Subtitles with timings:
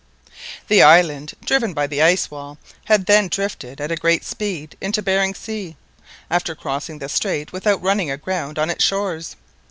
[0.67, 5.03] The island, driven by the ice wall, had then drifted at a great speed into
[5.03, 5.77] Behring Sea,
[6.27, 9.35] after crossing the strait without running aground on its shores!